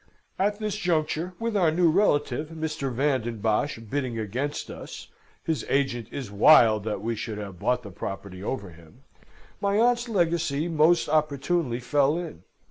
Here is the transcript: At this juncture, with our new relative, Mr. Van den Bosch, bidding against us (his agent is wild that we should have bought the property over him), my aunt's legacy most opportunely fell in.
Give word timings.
At 0.39 0.57
this 0.57 0.77
juncture, 0.77 1.35
with 1.39 1.55
our 1.55 1.69
new 1.69 1.91
relative, 1.91 2.47
Mr. 2.49 2.91
Van 2.91 3.21
den 3.21 3.37
Bosch, 3.37 3.77
bidding 3.77 4.17
against 4.17 4.71
us 4.71 5.09
(his 5.43 5.63
agent 5.69 6.07
is 6.09 6.31
wild 6.31 6.83
that 6.85 7.03
we 7.03 7.15
should 7.15 7.37
have 7.37 7.59
bought 7.59 7.83
the 7.83 7.91
property 7.91 8.41
over 8.41 8.71
him), 8.71 9.03
my 9.61 9.77
aunt's 9.77 10.09
legacy 10.09 10.67
most 10.67 11.07
opportunely 11.07 11.79
fell 11.79 12.17
in. 12.17 12.41